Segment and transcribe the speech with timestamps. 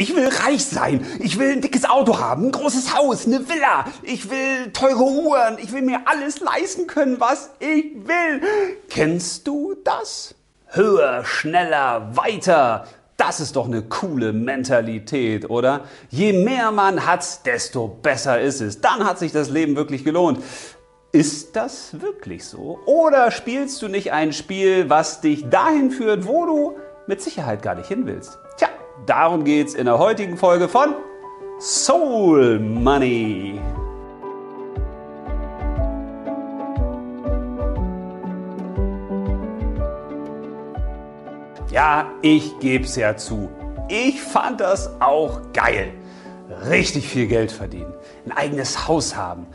[0.00, 1.06] Ich will reich sein.
[1.18, 3.84] Ich will ein dickes Auto haben, ein großes Haus, eine Villa.
[4.02, 5.58] Ich will teure Uhren.
[5.62, 8.40] Ich will mir alles leisten können, was ich will.
[8.88, 10.34] Kennst du das?
[10.68, 12.86] Höher, schneller, weiter.
[13.18, 15.84] Das ist doch eine coole Mentalität, oder?
[16.08, 18.80] Je mehr man hat, desto besser ist es.
[18.80, 20.42] Dann hat sich das Leben wirklich gelohnt.
[21.12, 22.78] Ist das wirklich so?
[22.86, 26.76] Oder spielst du nicht ein Spiel, was dich dahin führt, wo du
[27.06, 28.38] mit Sicherheit gar nicht hin willst?
[28.56, 28.68] Tja,
[29.06, 30.94] Darum geht es in der heutigen Folge von
[31.58, 33.58] Soul Money.
[41.70, 43.48] Ja, ich gebe es ja zu.
[43.88, 45.92] Ich fand das auch geil.
[46.68, 47.94] Richtig viel Geld verdienen,
[48.26, 49.46] ein eigenes Haus haben.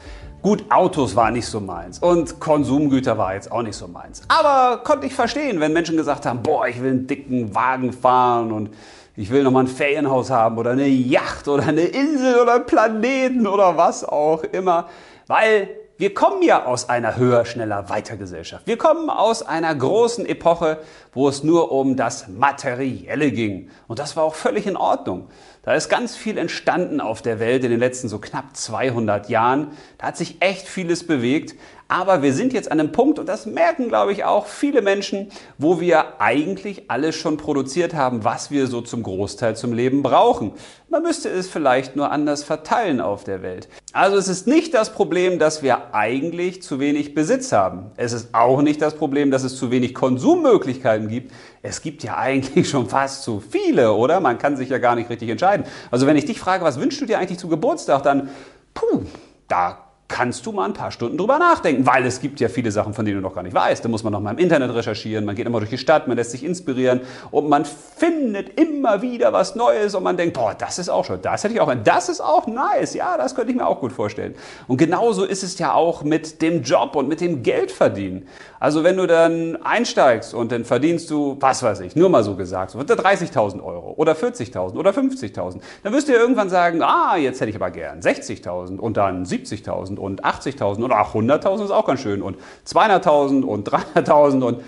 [0.42, 4.22] Gut, Autos war nicht so meins und Konsumgüter war jetzt auch nicht so meins.
[4.28, 8.52] Aber konnte ich verstehen, wenn Menschen gesagt haben, boah, ich will einen dicken Wagen fahren
[8.52, 8.70] und
[9.18, 13.48] ich will nochmal ein Ferienhaus haben oder eine Yacht oder eine Insel oder einen Planeten
[13.48, 14.90] oder was auch immer.
[15.28, 18.68] Weil wir kommen ja aus einer höher, schneller, weiter Gesellschaft.
[18.68, 20.80] Wir kommen aus einer großen Epoche,
[21.14, 23.70] wo es nur um das Materielle ging.
[23.88, 25.30] Und das war auch völlig in Ordnung.
[25.66, 29.72] Da ist ganz viel entstanden auf der Welt in den letzten so knapp 200 Jahren.
[29.98, 31.56] Da hat sich echt vieles bewegt.
[31.88, 35.30] Aber wir sind jetzt an einem Punkt, und das merken, glaube ich, auch viele Menschen,
[35.60, 40.54] wo wir eigentlich alles schon produziert haben, was wir so zum Großteil zum Leben brauchen.
[40.90, 43.68] Man müsste es vielleicht nur anders verteilen auf der Welt.
[43.94, 47.92] Also es ist nicht das Problem, dass wir eigentlich zu wenig Besitz haben.
[47.98, 51.34] Es ist auch nicht das Problem, dass es zu wenig Konsummöglichkeiten gibt.
[51.66, 54.20] Es gibt ja eigentlich schon fast zu viele, oder?
[54.20, 55.66] Man kann sich ja gar nicht richtig entscheiden.
[55.92, 58.30] Also wenn ich dich frage, was wünschst du dir eigentlich zu Geburtstag, dann,
[58.74, 59.04] puh,
[59.48, 62.94] da kannst du mal ein paar Stunden drüber nachdenken, weil es gibt ja viele Sachen,
[62.94, 63.84] von denen du noch gar nicht weißt.
[63.84, 66.16] Da muss man noch mal im Internet recherchieren, man geht immer durch die Stadt, man
[66.16, 67.02] lässt sich inspirieren
[67.32, 71.22] und man findet immer wieder was Neues und man denkt, boah, das ist auch schon,
[71.22, 73.94] das hätte ich auch, das ist auch nice, ja, das könnte ich mir auch gut
[73.94, 74.36] vorstellen.
[74.68, 78.28] Und genauso ist es ja auch mit dem Job und mit dem Geldverdienen.
[78.60, 82.36] Also wenn du dann einsteigst und dann verdienst du, was weiß ich, nur mal so
[82.36, 87.16] gesagt, so 30.000 Euro oder 40.000 oder 50.000, dann wirst du ja irgendwann sagen, ah,
[87.18, 91.72] jetzt hätte ich aber gern 60.000 und dann 70.000 und 80.000 und auch 100.000 ist
[91.72, 94.64] auch ganz schön und 200.000 und 300.000 und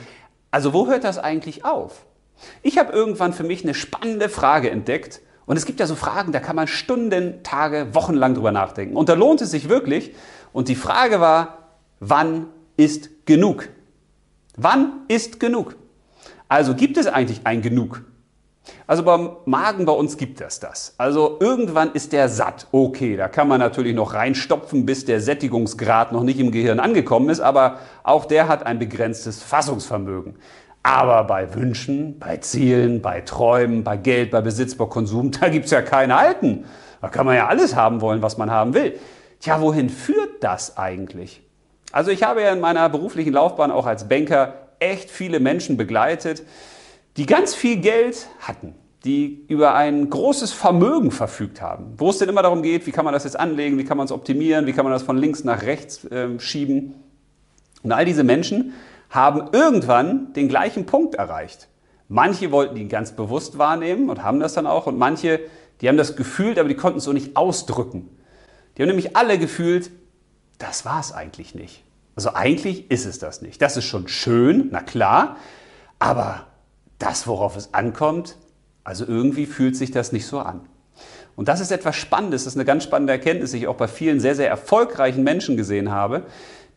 [0.51, 2.05] also wo hört das eigentlich auf?
[2.61, 6.31] Ich habe irgendwann für mich eine spannende Frage entdeckt und es gibt ja so Fragen,
[6.31, 10.13] da kann man Stunden, Tage, Wochen lang drüber nachdenken und da lohnt es sich wirklich
[10.53, 13.69] und die Frage war, wann ist genug?
[14.55, 15.75] Wann ist genug?
[16.47, 18.03] Also gibt es eigentlich ein Genug?
[18.85, 20.93] Also beim Magen bei uns gibt es das.
[20.97, 22.67] Also irgendwann ist der satt.
[22.71, 27.29] Okay, da kann man natürlich noch reinstopfen, bis der Sättigungsgrad noch nicht im Gehirn angekommen
[27.29, 30.35] ist, aber auch der hat ein begrenztes Fassungsvermögen.
[30.83, 35.65] Aber bei Wünschen, bei Zielen, bei Träumen, bei Geld, bei Besitz, bei Konsum, da gibt
[35.65, 36.65] es ja keine Alten.
[37.01, 38.97] Da kann man ja alles haben wollen, was man haben will.
[39.39, 41.43] Tja, wohin führt das eigentlich?
[41.91, 46.43] Also ich habe ja in meiner beruflichen Laufbahn auch als Banker echt viele Menschen begleitet,
[47.17, 52.29] die ganz viel Geld hatten, die über ein großes Vermögen verfügt haben, wo es denn
[52.29, 54.73] immer darum geht, wie kann man das jetzt anlegen, wie kann man es optimieren, wie
[54.73, 56.95] kann man das von links nach rechts äh, schieben.
[57.83, 58.73] Und all diese Menschen
[59.09, 61.67] haben irgendwann den gleichen Punkt erreicht.
[62.09, 65.39] Manche wollten ihn ganz bewusst wahrnehmen und haben das dann auch und manche,
[65.81, 68.09] die haben das gefühlt, aber die konnten es so nicht ausdrücken.
[68.77, 69.91] Die haben nämlich alle gefühlt,
[70.59, 71.83] das war es eigentlich nicht.
[72.15, 73.61] Also eigentlich ist es das nicht.
[73.61, 75.37] Das ist schon schön, na klar,
[75.99, 76.47] aber
[76.99, 78.37] das, worauf es ankommt,
[78.83, 80.61] also irgendwie fühlt sich das nicht so an.
[81.35, 83.87] Und das ist etwas Spannendes, das ist eine ganz spannende Erkenntnis, die ich auch bei
[83.87, 86.23] vielen sehr, sehr erfolgreichen Menschen gesehen habe,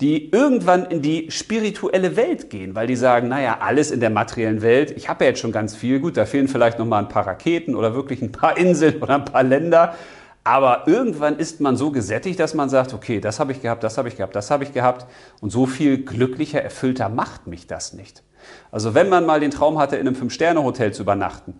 [0.00, 4.62] die irgendwann in die spirituelle Welt gehen, weil die sagen, naja, alles in der materiellen
[4.62, 7.08] Welt, ich habe ja jetzt schon ganz viel, gut, da fehlen vielleicht noch mal ein
[7.08, 9.94] paar Raketen oder wirklich ein paar Inseln oder ein paar Länder,
[10.42, 13.98] aber irgendwann ist man so gesättigt, dass man sagt, okay, das habe ich gehabt, das
[13.98, 15.06] habe ich gehabt, das habe ich gehabt
[15.40, 18.22] und so viel glücklicher, erfüllter macht mich das nicht.
[18.70, 21.54] Also wenn man mal den Traum hatte, in einem Fünf-Sterne-Hotel zu übernachten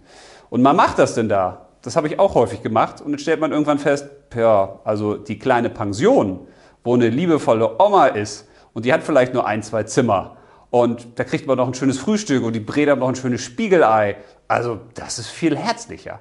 [0.48, 3.41] und man macht das denn da, das habe ich auch häufig gemacht und dann stellt
[3.41, 6.47] man irgendwann fest, ja, also die kleine Pension,
[6.83, 10.38] wo eine liebevolle Oma ist und die hat vielleicht nur ein, zwei Zimmer
[10.71, 14.16] und da kriegt man noch ein schönes Frühstück und die brät noch ein schönes Spiegelei.
[14.48, 16.21] Also das ist viel herzlicher.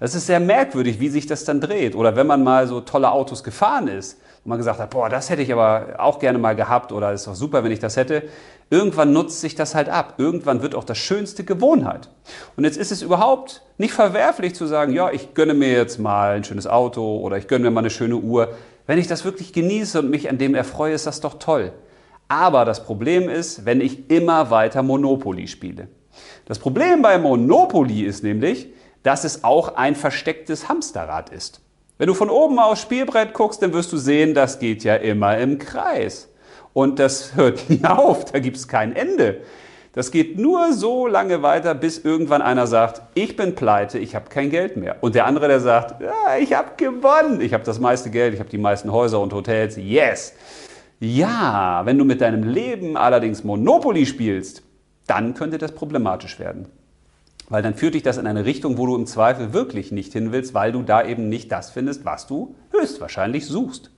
[0.00, 1.96] Das ist sehr merkwürdig, wie sich das dann dreht.
[1.96, 5.28] Oder wenn man mal so tolle Autos gefahren ist und man gesagt hat, boah, das
[5.28, 8.22] hätte ich aber auch gerne mal gehabt oder ist doch super, wenn ich das hätte.
[8.70, 10.14] Irgendwann nutzt sich das halt ab.
[10.18, 12.10] Irgendwann wird auch das Schönste Gewohnheit.
[12.56, 16.36] Und jetzt ist es überhaupt nicht verwerflich zu sagen, ja, ich gönne mir jetzt mal
[16.36, 18.54] ein schönes Auto oder ich gönne mir mal eine schöne Uhr.
[18.86, 21.72] Wenn ich das wirklich genieße und mich an dem erfreue, ist das doch toll.
[22.28, 25.88] Aber das Problem ist, wenn ich immer weiter Monopoly spiele.
[26.44, 28.68] Das Problem bei Monopoly ist nämlich,
[29.08, 31.62] dass es auch ein verstecktes Hamsterrad ist.
[31.96, 35.38] Wenn du von oben aufs Spielbrett guckst, dann wirst du sehen, das geht ja immer
[35.38, 36.28] im Kreis.
[36.74, 39.40] Und das hört nie auf, da gibt es kein Ende.
[39.94, 44.28] Das geht nur so lange weiter, bis irgendwann einer sagt, ich bin pleite, ich habe
[44.28, 44.96] kein Geld mehr.
[45.00, 48.40] Und der andere, der sagt, ja, ich habe gewonnen, ich habe das meiste Geld, ich
[48.40, 50.34] habe die meisten Häuser und Hotels, yes.
[51.00, 54.62] Ja, wenn du mit deinem Leben allerdings Monopoly spielst,
[55.06, 56.68] dann könnte das problematisch werden.
[57.48, 60.32] Weil dann führt dich das in eine Richtung, wo du im Zweifel wirklich nicht hin
[60.32, 63.90] willst, weil du da eben nicht das findest, was du höchstwahrscheinlich suchst.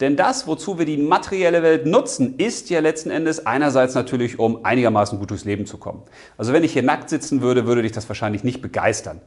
[0.00, 4.64] Denn das, wozu wir die materielle Welt nutzen, ist ja letzten Endes einerseits natürlich, um
[4.64, 6.02] einigermaßen gut durchs Leben zu kommen.
[6.36, 9.20] Also wenn ich hier nackt sitzen würde, würde dich das wahrscheinlich nicht begeistern.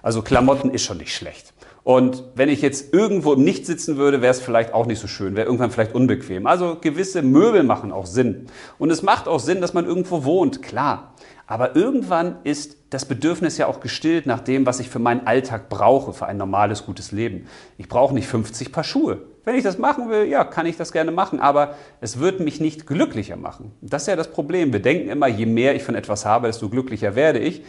[0.00, 1.52] Also Klamotten ist schon nicht schlecht.
[1.84, 5.08] Und wenn ich jetzt irgendwo im Nichts sitzen würde, wäre es vielleicht auch nicht so
[5.08, 6.46] schön, wäre irgendwann vielleicht unbequem.
[6.46, 8.46] Also gewisse Möbel machen auch Sinn.
[8.78, 11.14] Und es macht auch Sinn, dass man irgendwo wohnt, klar.
[11.48, 15.70] Aber irgendwann ist das Bedürfnis ja auch gestillt nach dem, was ich für meinen Alltag
[15.70, 17.46] brauche, für ein normales, gutes Leben.
[17.78, 19.22] Ich brauche nicht 50 Paar Schuhe.
[19.44, 22.60] Wenn ich das machen will, ja, kann ich das gerne machen, aber es wird mich
[22.60, 23.72] nicht glücklicher machen.
[23.80, 24.72] Das ist ja das Problem.
[24.74, 27.62] Wir denken immer, je mehr ich von etwas habe, desto glücklicher werde ich.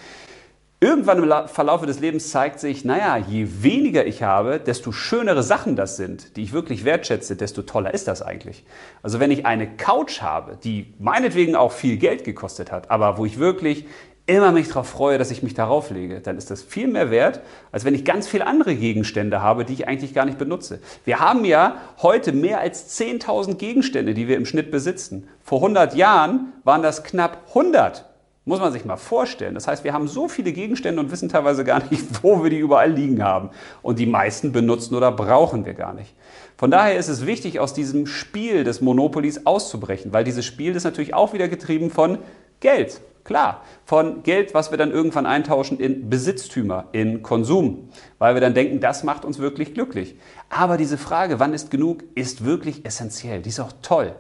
[0.81, 5.77] Irgendwann im Verlauf des Lebens zeigt sich, naja, je weniger ich habe, desto schönere Sachen
[5.77, 8.65] das sind, die ich wirklich wertschätze, desto toller ist das eigentlich.
[9.01, 13.25] Also wenn ich eine Couch habe, die meinetwegen auch viel Geld gekostet hat, aber wo
[13.25, 13.85] ich wirklich
[14.25, 17.41] immer mich darauf freue, dass ich mich darauf lege, dann ist das viel mehr wert,
[17.71, 20.79] als wenn ich ganz viele andere Gegenstände habe, die ich eigentlich gar nicht benutze.
[21.03, 25.27] Wir haben ja heute mehr als 10.000 Gegenstände, die wir im Schnitt besitzen.
[25.43, 28.05] Vor 100 Jahren waren das knapp 100.
[28.45, 29.55] Muss man sich mal vorstellen.
[29.55, 32.59] Das heißt, wir haben so viele Gegenstände und wissen teilweise gar nicht, wo wir die
[32.59, 33.49] überall liegen haben.
[33.81, 36.13] Und die meisten benutzen oder brauchen wir gar nicht.
[36.57, 40.83] Von daher ist es wichtig, aus diesem Spiel des Monopolies auszubrechen, weil dieses Spiel ist
[40.83, 42.19] natürlich auch wieder getrieben von
[42.59, 43.01] Geld.
[43.23, 47.89] Klar, von Geld, was wir dann irgendwann eintauschen in Besitztümer, in Konsum,
[48.19, 50.15] weil wir dann denken, das macht uns wirklich glücklich.
[50.49, 53.41] Aber diese Frage, wann ist genug, ist wirklich essentiell.
[53.41, 54.13] Die ist auch toll,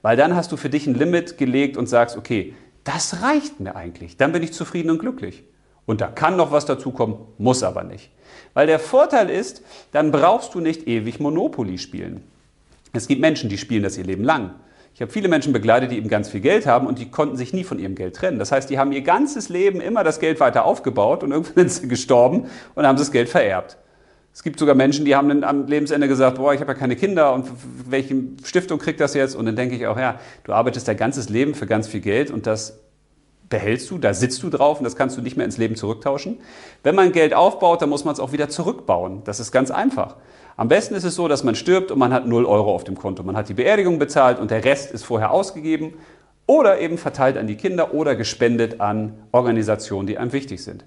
[0.00, 2.54] weil dann hast du für dich ein Limit gelegt und sagst, okay,
[2.84, 4.16] das reicht mir eigentlich.
[4.16, 5.44] Dann bin ich zufrieden und glücklich.
[5.84, 8.10] Und da kann noch was dazukommen, muss aber nicht.
[8.54, 9.62] Weil der Vorteil ist,
[9.92, 12.22] dann brauchst du nicht ewig Monopoly spielen.
[12.92, 14.54] Es gibt Menschen, die spielen das ihr Leben lang.
[14.96, 17.52] Ich habe viele Menschen begleitet, die eben ganz viel Geld haben und die konnten sich
[17.52, 18.38] nie von ihrem Geld trennen.
[18.38, 21.82] Das heißt, die haben ihr ganzes Leben immer das Geld weiter aufgebaut und irgendwann sind
[21.82, 23.76] sie gestorben und haben das Geld vererbt.
[24.32, 26.96] Es gibt sogar Menschen, die haben dann am Lebensende gesagt, boah, ich habe ja keine
[26.96, 27.46] Kinder und
[27.90, 29.36] welche Stiftung kriegt das jetzt?
[29.36, 32.30] Und dann denke ich auch, ja, du arbeitest dein ganzes Leben für ganz viel Geld
[32.30, 32.78] und das
[33.50, 36.38] behältst du, da sitzt du drauf und das kannst du nicht mehr ins Leben zurücktauschen.
[36.82, 39.24] Wenn man Geld aufbaut, dann muss man es auch wieder zurückbauen.
[39.24, 40.16] Das ist ganz einfach.
[40.58, 42.96] Am besten ist es so, dass man stirbt und man hat 0 Euro auf dem
[42.96, 43.22] Konto.
[43.22, 45.92] Man hat die Beerdigung bezahlt und der Rest ist vorher ausgegeben
[46.46, 50.84] oder eben verteilt an die Kinder oder gespendet an Organisationen, die einem wichtig sind.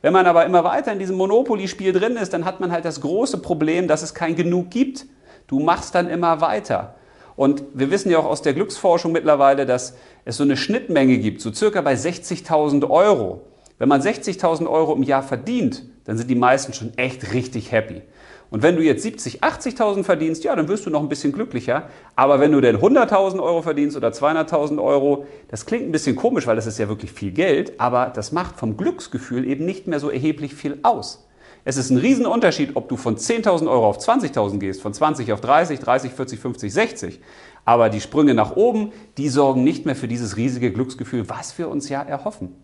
[0.00, 3.02] Wenn man aber immer weiter in diesem Monopoly-Spiel drin ist, dann hat man halt das
[3.02, 5.04] große Problem, dass es kein Genug gibt.
[5.48, 6.94] Du machst dann immer weiter.
[7.36, 11.42] Und wir wissen ja auch aus der Glücksforschung mittlerweile, dass es so eine Schnittmenge gibt,
[11.42, 13.42] so circa bei 60.000 Euro.
[13.78, 18.02] Wenn man 60.000 Euro im Jahr verdient, dann sind die meisten schon echt richtig happy.
[18.50, 21.84] Und wenn du jetzt 70, 80.000 verdienst, ja, dann wirst du noch ein bisschen glücklicher.
[22.16, 26.46] Aber wenn du denn 100.000 Euro verdienst oder 200.000 Euro, das klingt ein bisschen komisch,
[26.46, 30.00] weil das ist ja wirklich viel Geld, aber das macht vom Glücksgefühl eben nicht mehr
[30.00, 31.26] so erheblich viel aus.
[31.64, 35.40] Es ist ein Riesenunterschied, ob du von 10.000 Euro auf 20.000 gehst, von 20 auf
[35.40, 37.20] 30, 30, 40, 50, 60.
[37.64, 41.68] Aber die Sprünge nach oben, die sorgen nicht mehr für dieses riesige Glücksgefühl, was wir
[41.68, 42.54] uns ja erhoffen.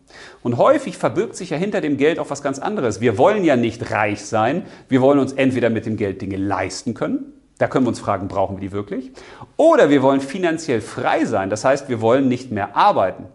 [0.42, 3.00] Und häufig verbirgt sich ja hinter dem Geld auch was ganz anderes.
[3.00, 4.64] Wir wollen ja nicht reich sein.
[4.88, 7.32] Wir wollen uns entweder mit dem Geld Dinge leisten können.
[7.58, 9.12] Da können wir uns fragen, brauchen wir die wirklich?
[9.56, 11.50] Oder wir wollen finanziell frei sein.
[11.50, 13.26] Das heißt, wir wollen nicht mehr arbeiten.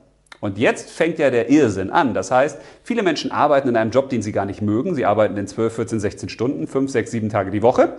[0.41, 2.13] Und jetzt fängt ja der Irrsinn an.
[2.13, 4.95] Das heißt, viele Menschen arbeiten in einem Job, den sie gar nicht mögen.
[4.95, 7.93] Sie arbeiten in 12, 14, 16 Stunden, 5, 6, 7 Tage die Woche.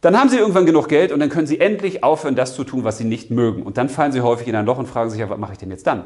[0.00, 2.84] Dann haben sie irgendwann genug Geld und dann können sie endlich aufhören, das zu tun,
[2.84, 3.64] was sie nicht mögen.
[3.64, 5.58] Und dann fallen sie häufig in ein Loch und fragen sich, ja, was mache ich
[5.58, 6.04] denn jetzt dann?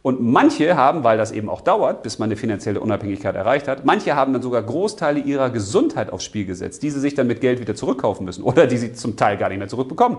[0.00, 3.84] Und manche haben, weil das eben auch dauert, bis man eine finanzielle Unabhängigkeit erreicht hat,
[3.84, 7.42] manche haben dann sogar Großteile ihrer Gesundheit aufs Spiel gesetzt, die sie sich dann mit
[7.42, 10.18] Geld wieder zurückkaufen müssen oder die sie zum Teil gar nicht mehr zurückbekommen.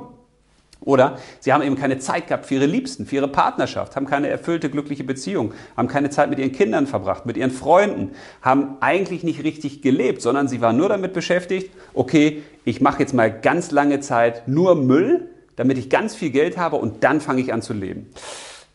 [0.82, 4.28] Oder sie haben eben keine Zeit gehabt für ihre Liebsten, für ihre Partnerschaft, haben keine
[4.28, 9.24] erfüllte, glückliche Beziehung, haben keine Zeit mit ihren Kindern verbracht, mit ihren Freunden, haben eigentlich
[9.24, 13.72] nicht richtig gelebt, sondern sie waren nur damit beschäftigt, okay, ich mache jetzt mal ganz
[13.72, 17.62] lange Zeit nur Müll, damit ich ganz viel Geld habe und dann fange ich an
[17.62, 18.10] zu leben.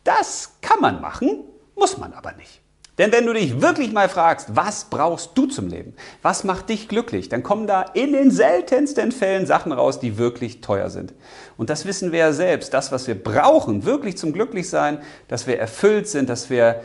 [0.05, 1.45] Das kann man machen,
[1.77, 2.62] muss man aber nicht.
[3.03, 5.93] Denn wenn du dich wirklich mal fragst, was brauchst du zum Leben?
[6.23, 7.29] Was macht dich glücklich?
[7.29, 11.13] Dann kommen da in den seltensten Fällen Sachen raus, die wirklich teuer sind.
[11.57, 12.73] Und das wissen wir ja selbst.
[12.73, 16.81] Das, was wir brauchen, wirklich zum Glücklichsein, dass wir erfüllt sind, dass wir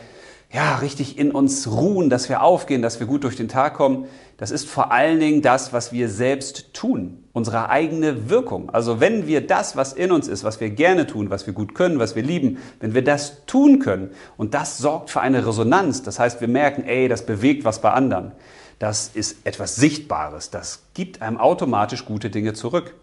[0.52, 4.06] ja, richtig in uns ruhen, dass wir aufgehen, dass wir gut durch den Tag kommen,
[4.38, 8.70] das ist vor allen Dingen das, was wir selbst tun, unsere eigene Wirkung.
[8.70, 11.76] Also wenn wir das, was in uns ist, was wir gerne tun, was wir gut
[11.76, 16.04] können, was wir lieben, wenn wir das tun können und das sorgt für eine Resonanz,
[16.04, 18.32] das heißt, wir merken, ey, das bewegt was bei anderen,
[18.80, 22.94] das ist etwas Sichtbares, das gibt einem automatisch gute Dinge zurück.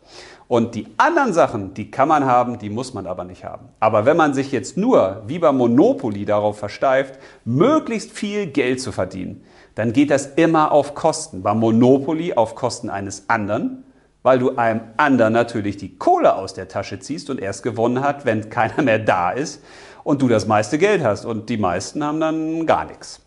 [0.46, 3.68] Und die anderen Sachen, die kann man haben, die muss man aber nicht haben.
[3.80, 8.92] Aber wenn man sich jetzt nur, wie bei Monopoly, darauf versteift, möglichst viel Geld zu
[8.92, 9.42] verdienen,
[9.74, 11.42] dann geht das immer auf Kosten.
[11.42, 13.84] Bei Monopoly auf Kosten eines anderen,
[14.22, 18.24] weil du einem anderen natürlich die Kohle aus der Tasche ziehst und erst gewonnen hat,
[18.24, 19.62] wenn keiner mehr da ist
[20.04, 21.24] und du das meiste Geld hast.
[21.24, 23.23] Und die meisten haben dann gar nichts.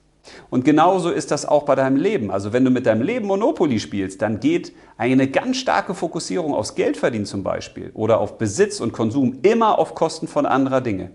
[0.49, 2.31] Und genauso ist das auch bei deinem Leben.
[2.31, 6.75] Also wenn du mit deinem Leben Monopoly spielst, dann geht eine ganz starke Fokussierung aufs
[6.75, 11.11] Geldverdienen zum Beispiel oder auf Besitz und Konsum immer auf Kosten von anderer Dinge.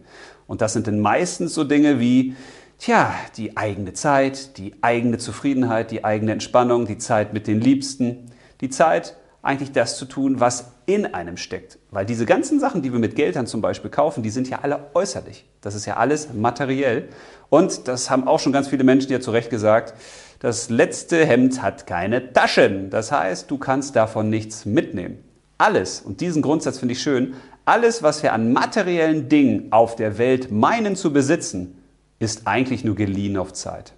[0.46, 2.34] Und das sind dann meistens so Dinge wie,
[2.78, 8.30] tja, die eigene Zeit, die eigene Zufriedenheit, die eigene Entspannung, die Zeit mit den Liebsten,
[8.60, 11.78] die Zeit, eigentlich das zu tun, was in einem steckt.
[11.90, 14.90] Weil diese ganzen Sachen, die wir mit Geldern zum Beispiel kaufen, die sind ja alle
[14.94, 15.44] äußerlich.
[15.60, 17.08] Das ist ja alles materiell.
[17.50, 19.94] Und das haben auch schon ganz viele Menschen ja zu Recht gesagt,
[20.38, 22.90] das letzte Hemd hat keine Taschen.
[22.90, 25.18] Das heißt, du kannst davon nichts mitnehmen.
[25.58, 27.34] Alles, und diesen Grundsatz finde ich schön,
[27.64, 31.78] alles, was wir an materiellen Dingen auf der Welt meinen zu besitzen,
[32.18, 33.92] ist eigentlich nur geliehen auf Zeit.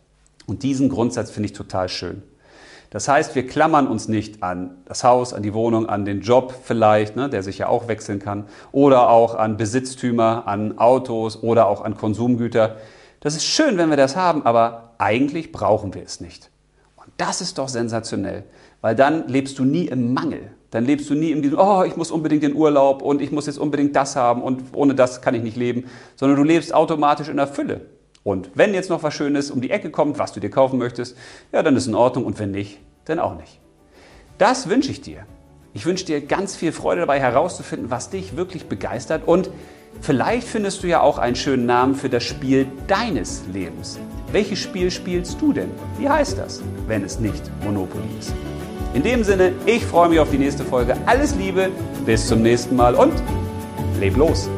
[0.46, 2.22] Und diesen Grundsatz finde ich total schön.
[2.94, 6.54] Das heißt, wir klammern uns nicht an das Haus, an die Wohnung, an den Job
[6.62, 11.66] vielleicht, ne, der sich ja auch wechseln kann, oder auch an Besitztümer, an Autos oder
[11.66, 12.76] auch an Konsumgüter.
[13.18, 16.50] Das ist schön, wenn wir das haben, aber eigentlich brauchen wir es nicht.
[16.94, 18.44] Und das ist doch sensationell,
[18.80, 20.52] weil dann lebst du nie im Mangel.
[20.70, 23.46] Dann lebst du nie in diesem, oh, ich muss unbedingt den Urlaub und ich muss
[23.46, 27.28] jetzt unbedingt das haben und ohne das kann ich nicht leben, sondern du lebst automatisch
[27.28, 27.80] in der Fülle.
[28.25, 31.16] Und wenn jetzt noch was Schönes um die Ecke kommt, was du dir kaufen möchtest,
[31.52, 33.61] ja, dann ist in Ordnung und wenn nicht, dann auch nicht.
[34.38, 35.26] Das wünsche ich dir.
[35.75, 39.50] Ich wünsche dir ganz viel Freude dabei herauszufinden, was dich wirklich begeistert und
[40.00, 43.99] vielleicht findest du ja auch einen schönen Namen für das Spiel deines Lebens.
[44.33, 45.71] Welches Spiel spielst du denn?
[45.99, 48.33] Wie heißt das, wenn es nicht Monopoly ist?
[48.95, 50.97] In dem Sinne, ich freue mich auf die nächste Folge.
[51.07, 51.71] Alles Liebe,
[52.07, 53.12] bis zum nächsten Mal und
[54.00, 54.49] leb los!